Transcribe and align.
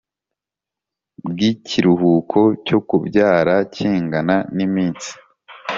bw 1.29 1.37
ikiruhuko 1.51 2.39
cyo 2.65 2.79
kubyara 2.87 3.55
kingana 3.73 4.35
n 4.55 4.57
iminsi 4.67 5.11